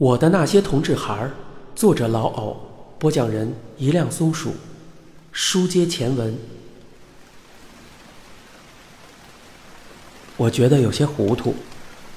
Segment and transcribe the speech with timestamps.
[0.00, 1.30] 我的那些同志孩儿，
[1.76, 2.56] 作者老藕，
[2.98, 4.54] 播讲人一辆松鼠，
[5.30, 6.34] 书接前文。
[10.38, 11.54] 我觉得有些糊涂，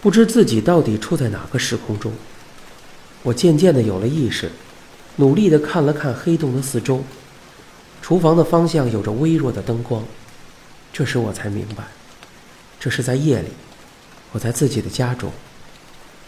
[0.00, 2.12] 不知自己到底处在哪个时空中。
[3.24, 4.52] 我渐渐的有了意识，
[5.16, 7.02] 努力的看了看黑洞的四周，
[8.00, 10.00] 厨房的方向有着微弱的灯光。
[10.92, 11.82] 这时我才明白，
[12.78, 13.48] 这是在夜里，
[14.30, 15.32] 我在自己的家中，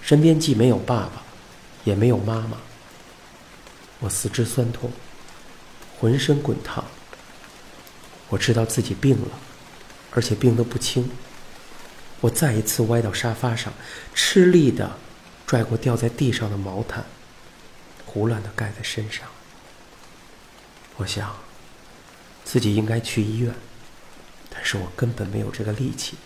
[0.00, 1.21] 身边既没有爸爸。
[1.84, 2.58] 也没有妈妈。
[4.00, 4.90] 我四肢酸痛，
[6.00, 6.84] 浑身滚烫。
[8.28, 9.38] 我知道自己病了，
[10.10, 11.10] 而且病得不轻。
[12.20, 13.72] 我再一次歪到沙发上，
[14.14, 14.96] 吃力的
[15.46, 17.04] 拽过掉在地上的毛毯，
[18.06, 19.28] 胡乱的盖在身上。
[20.96, 21.36] 我想，
[22.44, 23.54] 自己应该去医院，
[24.48, 26.16] 但是我根本没有这个力气。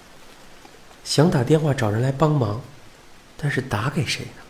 [1.02, 2.62] 想打电话找人来帮忙，
[3.36, 4.42] 但是打给谁呢？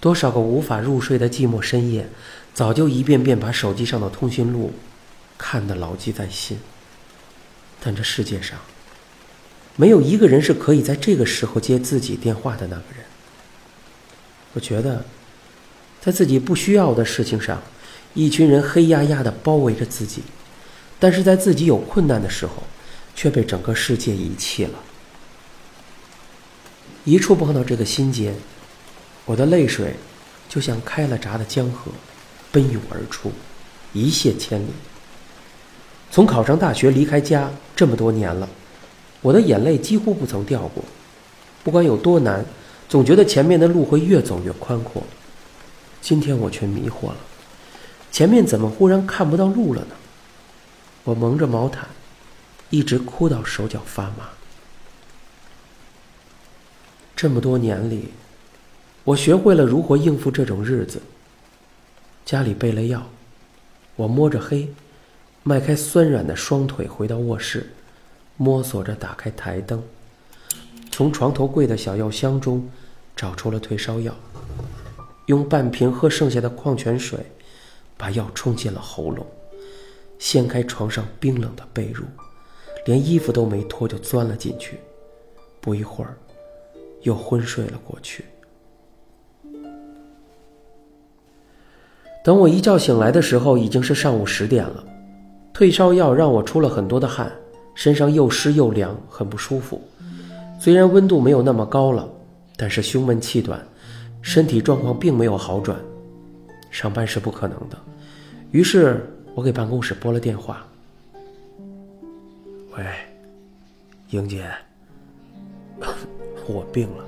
[0.00, 2.08] 多少个无法入睡的寂寞深夜，
[2.54, 4.72] 早就一遍遍把手机上的通讯录
[5.36, 6.58] 看得牢记在心。
[7.82, 8.58] 但这世界上，
[9.76, 13.04] 没有一个人是可以在这个时候接自己电话的那个人。
[14.54, 15.04] 我觉得，
[16.00, 17.62] 在自己不需要的事情上，
[18.14, 20.22] 一群人黑压压的包围着自己；
[20.98, 22.64] 但是在自己有困难的时候，
[23.14, 24.78] 却被整个世界遗弃了。
[27.04, 28.34] 一触碰到这个心结。
[29.30, 29.94] 我的泪水
[30.48, 31.92] 就像开了闸的江河，
[32.50, 33.30] 奔涌而出，
[33.92, 34.70] 一泻千里。
[36.10, 38.48] 从考上大学离开家这么多年了，
[39.20, 40.82] 我的眼泪几乎不曾掉过。
[41.62, 42.44] 不管有多难，
[42.88, 45.00] 总觉得前面的路会越走越宽阔。
[46.00, 47.18] 今天我却迷惑了，
[48.10, 49.94] 前面怎么忽然看不到路了呢？
[51.04, 51.86] 我蒙着毛毯，
[52.70, 54.28] 一直哭到手脚发麻。
[57.14, 58.08] 这么多年里。
[59.10, 61.02] 我学会了如何应付这种日子。
[62.24, 63.04] 家里备了药，
[63.96, 64.68] 我摸着黑，
[65.42, 67.72] 迈开酸软的双腿回到卧室，
[68.36, 69.82] 摸索着打开台灯，
[70.92, 72.70] 从床头柜的小药箱中
[73.16, 74.14] 找出了退烧药，
[75.26, 77.18] 用半瓶喝剩下的矿泉水，
[77.96, 79.26] 把药冲进了喉咙，
[80.20, 82.04] 掀开床上冰冷的被褥，
[82.86, 84.78] 连衣服都没脱就钻了进去，
[85.60, 86.16] 不一会儿，
[87.02, 88.24] 又昏睡了过去。
[92.22, 94.84] 等我一觉醒来的时候，已经是上午十点了。
[95.52, 97.30] 退烧药让我出了很多的汗，
[97.74, 99.80] 身上又湿又凉，很不舒服。
[100.58, 102.06] 虽然温度没有那么高了，
[102.56, 103.60] 但是胸闷气短，
[104.20, 105.78] 身体状况并没有好转。
[106.70, 107.78] 上班是不可能的，
[108.52, 110.64] 于是我给办公室拨了电话
[112.76, 112.84] ：“喂，
[114.10, 114.44] 英姐，
[116.46, 117.04] 我病了，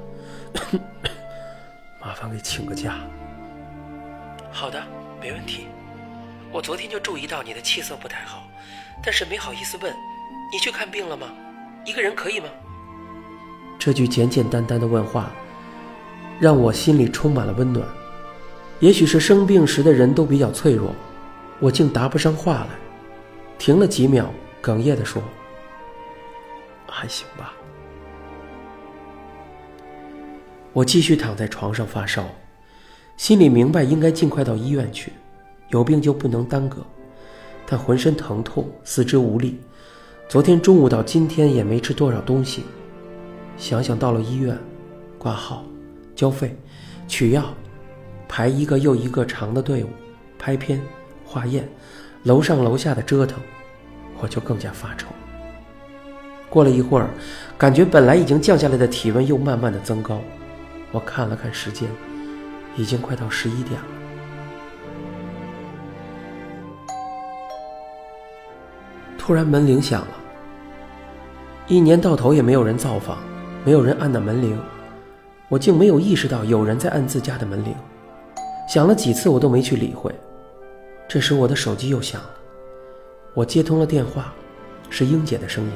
[2.03, 2.99] 麻烦给请个假。”
[4.53, 4.83] 好的。
[5.21, 5.69] 没问题，
[6.51, 8.43] 我昨天就注意到你的气色不太好，
[9.05, 9.95] 但是没好意思问，
[10.53, 11.29] 你去看病了吗？
[11.85, 12.47] 一个人可以吗？
[13.79, 15.31] 这句简简单单的问话，
[16.41, 17.87] 让我心里充满了温暖。
[18.81, 20.93] 也许是生病时的人都比较脆弱，
[21.61, 22.71] 我竟答不上话来，
[23.59, 24.29] 停了几秒，
[24.61, 25.23] 哽咽地说
[26.91, 27.53] ：“还行吧。”
[30.75, 32.27] 我继续躺在床上发烧。
[33.23, 35.13] 心里明白应该尽快到医院去，
[35.69, 36.79] 有病就不能耽搁。
[37.65, 39.61] 但浑身疼痛，四肢无力，
[40.29, 42.65] 昨天中午到今天也没吃多少东西。
[43.57, 44.59] 想想到了医院，
[45.19, 45.65] 挂号、
[46.17, 46.59] 交费、
[47.07, 47.45] 取药，
[48.27, 49.89] 排一个又一个长的队伍，
[50.37, 50.83] 拍片、
[51.25, 51.69] 化验，
[52.25, 53.39] 楼上楼下的折腾，
[54.19, 55.07] 我就更加发愁。
[56.51, 57.09] 过了一会儿，
[57.57, 60.21] 感觉本来已经降下来的体温又慢慢的增高。
[60.91, 61.89] 我看了看时间。
[62.77, 63.87] 已经快到十一点了。
[69.19, 70.09] 突然门铃响了，
[71.69, 73.19] 一年到头也没有人造访，
[73.65, 74.61] 没有人按那门铃，
[75.49, 77.73] 我竟没有意识到有人在按自家的门铃。
[78.69, 80.13] 响了几次我都没去理会。
[81.09, 82.31] 这时我的手机又响了，
[83.35, 84.33] 我接通了电话，
[84.91, 85.71] 是英姐的声音：“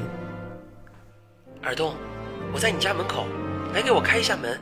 [1.63, 1.93] 耳东，
[2.51, 3.25] 我在你家门口，
[3.73, 4.59] 来给我开一下门。”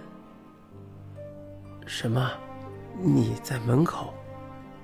[1.85, 2.31] 什么？
[3.01, 4.13] 你在门口？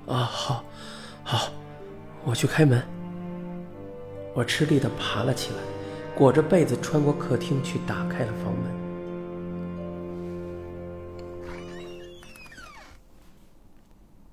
[0.07, 0.63] 啊，好，
[1.24, 1.51] 好，
[2.24, 2.81] 我去开门。
[4.36, 5.57] 我吃力的爬了起来，
[6.15, 8.81] 裹着被子穿过客厅去打开了房门。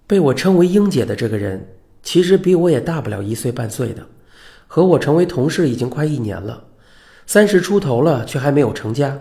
[0.06, 4.06] 被我称为英姐的这个人，其实比我也大不了一岁半岁的，
[4.66, 6.64] 和我成为同事已经快一年了，
[7.26, 9.18] 三十出头了却还没有成家。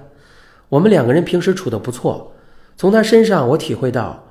[0.70, 2.34] 我们两个人平时处的不错。
[2.78, 4.24] 从他身上，我体会到，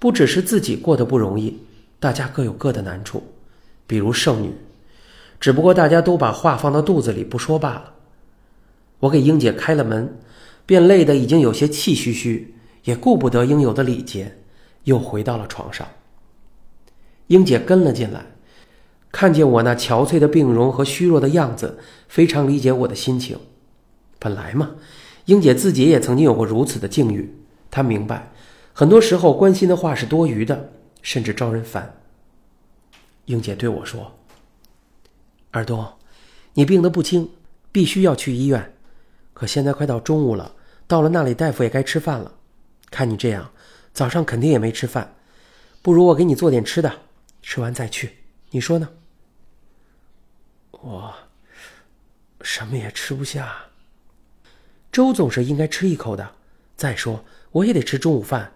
[0.00, 1.60] 不只是自己过得不容易，
[2.00, 3.22] 大家各有各的难处。
[3.86, 4.52] 比如剩女，
[5.38, 7.92] 只不过大家都把话放到肚子里不说罢了。
[8.98, 10.12] 我给英姐开了门，
[10.66, 14.38] 便累得已经有些气吁吁，也顾不得应有的礼节，
[14.84, 15.86] 又回到了床上。
[17.28, 18.26] 英姐跟了进来，
[19.12, 23.38] 看见我那憔悴的病容和虚弱的样子，非常理解我的心情。
[24.18, 24.70] 本来嘛，
[25.26, 27.32] 英姐自己也曾经有过如此的境遇，
[27.74, 28.30] 她明白，
[28.72, 30.70] 很多时候关心的话是多余的，
[31.02, 31.92] 甚至招人烦。
[33.24, 34.16] 英姐对我说
[35.50, 35.84] ：“尔东，
[36.52, 37.28] 你病得不轻，
[37.72, 38.72] 必须要去医院。
[39.32, 40.54] 可现在快到中午了，
[40.86, 42.32] 到了那里，大夫也该吃饭了。
[42.92, 43.50] 看你这样，
[43.92, 45.12] 早上肯定也没吃饭，
[45.82, 47.00] 不如我给你做点吃的，
[47.42, 48.18] 吃完再去。
[48.50, 48.88] 你说呢？”
[50.70, 51.12] 我
[52.40, 53.52] 什么也吃不下。
[54.92, 56.36] 粥总是应该吃一口的。
[56.76, 57.24] 再说，
[57.54, 58.50] 我也得吃中午饭，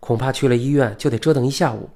[0.00, 1.90] 恐怕去了医院就得折腾一下午。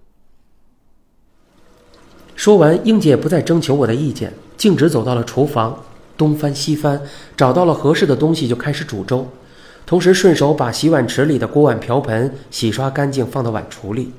[2.36, 5.82] 说完，英姐不再征求我的意见，径直走到了厨房，
[6.14, 7.00] 东翻西翻，
[7.34, 9.26] 找到了合适的东西，就开始煮粥，
[9.86, 14.12] 同时顺手把洗碗池里的锅碗瓢盆洗刷干净，放到碗橱里，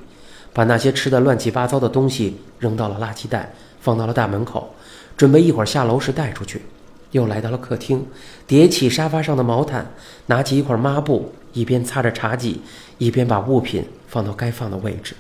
[0.54, 4.74] 把那些吃的乱七八糟的东西扔到了垃圾袋，放到了大门口，
[5.16, 6.64] 准备一会儿下楼时带出去。
[7.12, 8.08] 又来到了客厅，
[8.48, 9.92] 叠起沙发上的毛毯，
[10.26, 12.60] 拿起一块抹布，一边擦着茶几，
[12.98, 15.16] 一边把物品放到该放的位置，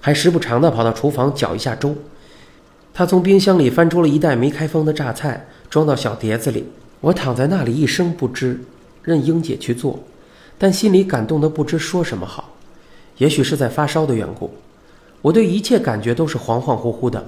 [0.00, 1.94] 还时不常地跑到厨房搅一下粥。
[2.94, 6.64] 他从冰箱里翻出了一袋没开封的榨菜，装到小碟子里。
[7.00, 8.58] 我躺在那里一声不知，
[9.02, 9.98] 任英姐去做，
[10.56, 12.54] 但心里感动得不知说什么好。
[13.18, 14.50] 也许是在发烧的缘故，
[15.20, 17.24] 我对一切感觉都是恍恍惚惚的，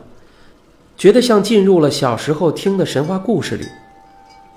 [0.96, 3.66] 觉得像进入了小时候听的神话故事里。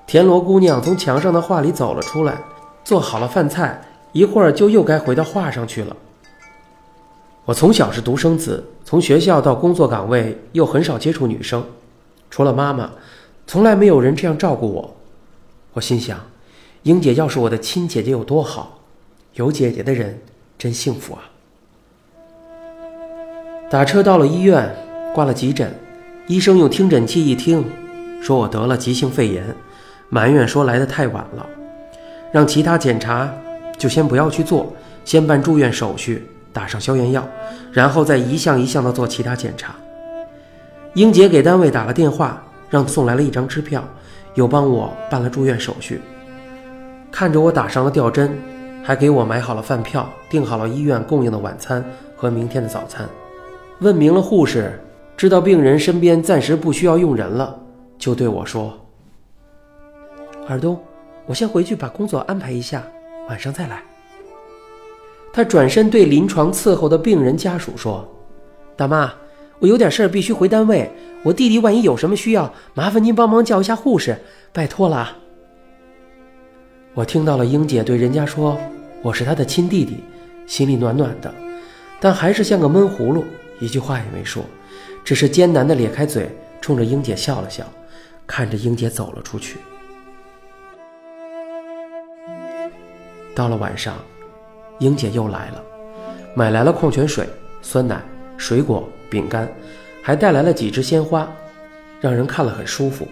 [0.07, 2.41] 田螺姑娘从墙上的画里走了出来，
[2.83, 3.81] 做好了饭菜，
[4.11, 5.95] 一会儿就又该回到画上去了。
[7.45, 11.65] 我从小是独生子，从学校到工作岗位又很少接触女生，
[12.29, 12.91] 除了妈妈，
[13.47, 14.95] 从来没有人这样照顾我。
[15.73, 16.19] 我心想，
[16.83, 18.79] 英姐要是我的亲姐姐有多好，
[19.33, 20.21] 有姐姐的人
[20.57, 21.29] 真幸福啊！
[23.69, 24.75] 打车到了医院，
[25.13, 25.73] 挂了急诊，
[26.27, 27.65] 医生用听诊器一听，
[28.21, 29.55] 说我得了急性肺炎。
[30.09, 31.49] 埋怨说来的太晚了，
[32.31, 33.29] 让其他检查
[33.77, 34.71] 就先不要去做，
[35.03, 37.27] 先办住院手续，打上消炎药，
[37.71, 39.75] 然后再一项一项的做其他检查。
[40.93, 43.83] 英杰给单位打了电话，让送来了一张支票，
[44.35, 46.01] 又帮我办了住院手续。
[47.11, 48.31] 看着我打上了吊针，
[48.83, 51.83] 还给我买好了饭票，订好了医院供应的晚餐
[52.15, 53.07] 和明天的早餐。
[53.79, 54.79] 问明了护士，
[55.17, 57.57] 知道病人身边暂时不需要用人了，
[57.97, 58.77] 就对我说。
[60.47, 60.79] 尔东，
[61.31, 62.85] 我先回去把工作安排一下，
[63.29, 63.81] 晚上再来。
[65.31, 68.05] 他转身对临床伺候的病人家属说
[68.75, 69.13] ：“大妈，
[69.59, 70.91] 我有点事儿必须回单位，
[71.23, 74.17] 我弟弟万一有什么需要，麻烦您帮忙叫一下护士，
[74.51, 75.19] 拜托了。”
[76.93, 78.59] 我听到了英姐对人家说
[79.01, 80.03] 我是她的亲弟弟，
[80.45, 81.33] 心里暖暖的，
[82.01, 83.23] 但还是像个闷葫芦，
[83.61, 84.43] 一句话也没说，
[85.05, 86.29] 只是艰难的咧开嘴，
[86.59, 87.63] 冲着英姐笑了笑，
[88.27, 89.55] 看着英姐走了出去。
[93.33, 93.95] 到了晚上，
[94.79, 95.63] 英姐又来了，
[96.35, 97.27] 买来了矿泉水、
[97.61, 98.01] 酸奶、
[98.38, 99.47] 水果、饼干，
[100.01, 101.29] 还带来了几支鲜花，
[102.00, 103.07] 让人看了很舒服。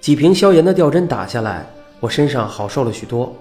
[0.00, 1.66] 几瓶消炎的吊针打下来，
[2.00, 3.34] 我身上好受了许多。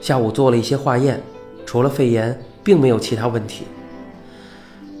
[0.00, 1.22] 下午做了一些化验，
[1.64, 3.64] 除了肺炎，并没有其他问题。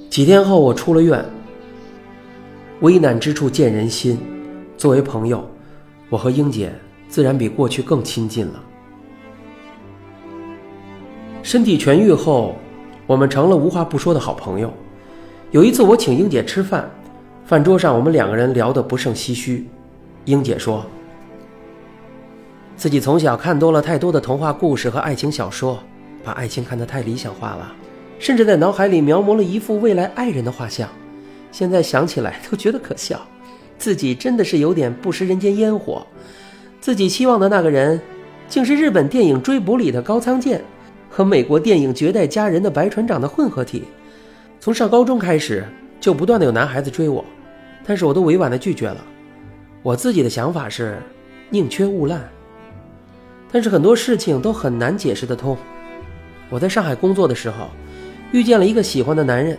[0.08, 1.24] 几天后，我出了院。
[2.80, 4.18] 危难之处见人心，
[4.76, 5.48] 作为朋友，
[6.08, 6.72] 我和英姐
[7.08, 8.62] 自然比过去更亲近了。
[11.42, 12.54] 身体痊愈后，
[13.06, 14.72] 我们成了无话不说的好朋友。
[15.50, 16.88] 有一次，我请英姐吃饭，
[17.44, 19.66] 饭桌上我们两个人聊得不胜唏嘘。
[20.24, 20.86] 英姐说，
[22.76, 25.78] 自己从小看多了太多的童话故事和爱情小说，
[26.24, 27.72] 把爱情看得太理想化了，
[28.20, 30.88] 甚至在脑海里描摹了一幅未来爱人的画像。
[31.50, 33.20] 现在想起来都觉得可笑，
[33.76, 36.06] 自己真的是有点不食人间烟火。
[36.80, 38.00] 自己期望的那个人，
[38.48, 40.64] 竟是日本电影《追捕》里的高仓健。
[41.14, 43.84] 和美国电影《绝代佳人》的白船长的混合体，
[44.58, 45.62] 从上高中开始
[46.00, 47.22] 就不断的有男孩子追我，
[47.84, 48.96] 但是我都委婉的拒绝了。
[49.82, 50.96] 我自己的想法是
[51.50, 52.18] 宁缺毋滥，
[53.52, 55.54] 但是很多事情都很难解释得通。
[56.48, 57.68] 我在上海工作的时候，
[58.32, 59.58] 遇见了一个喜欢的男人，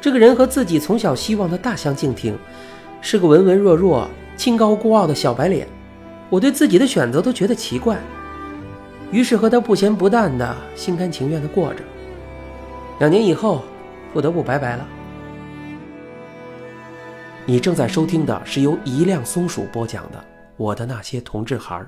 [0.00, 2.36] 这个人和自己从小希望的大相径庭，
[3.00, 5.68] 是个文文弱弱、清高孤傲的小白脸。
[6.28, 7.96] 我对自己的选择都觉得奇怪。
[9.12, 11.82] 于是和他不咸不淡的，心甘情愿的过着。
[12.98, 13.62] 两年以后，
[14.12, 14.86] 不得不拜拜了。
[17.44, 20.18] 你正在收听的是由一辆松鼠播讲的
[20.56, 21.84] 《我的那些同志孩儿》，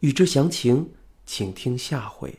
[0.00, 0.90] 欲知详情，
[1.24, 2.34] 请听下回。